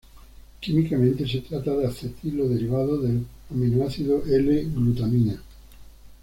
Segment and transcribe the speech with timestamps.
[0.59, 5.39] Químicamente, se trata de acetilo derivado del aminoácido L-glutamina.